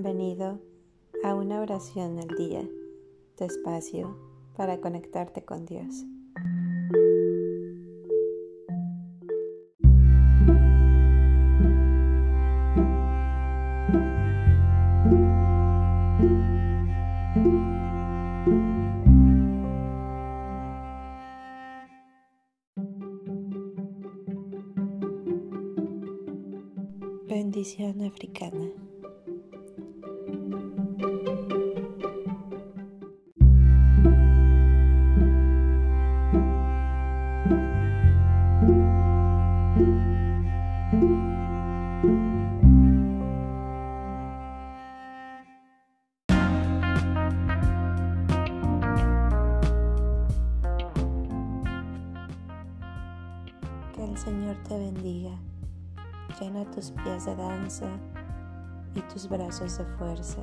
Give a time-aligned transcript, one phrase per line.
[0.00, 0.60] Bienvenido
[1.24, 2.64] a una oración al día,
[3.36, 4.16] despacio,
[4.56, 6.04] para conectarte con Dios.
[27.26, 28.87] Bendición africana.
[37.48, 37.54] Que
[54.04, 55.30] el Señor te bendiga,
[56.38, 57.86] llena tus pies de danza
[58.94, 60.42] y tus brazos de fuerza,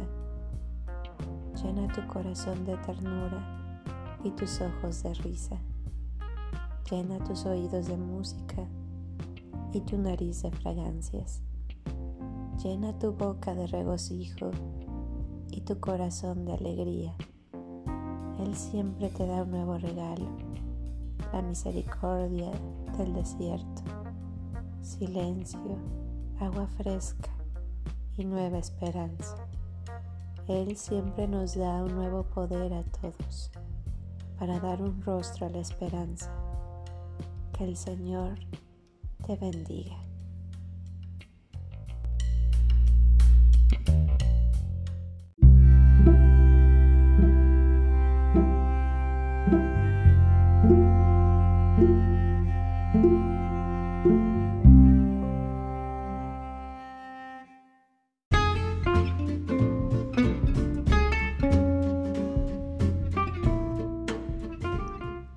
[1.61, 3.43] llena tu corazón de ternura
[4.23, 5.59] y tus ojos de risa,
[6.89, 8.67] llena tus oídos de música
[9.73, 11.41] y tu nariz de fragancias,
[12.63, 14.51] llena tu boca de regocijo
[15.51, 17.15] y tu corazón de alegría.
[18.39, 20.55] Él siempre te da un nuevo regalo
[21.35, 22.51] la misericordia
[22.97, 23.81] del desierto,
[24.81, 25.77] silencio,
[26.39, 27.31] agua fresca
[28.17, 29.35] y nueva esperanza.
[30.47, 33.51] Él siempre nos da un nuevo poder a todos
[34.39, 36.31] para dar un rostro a la esperanza.
[37.57, 38.37] Que el Señor
[39.25, 39.95] te bendiga.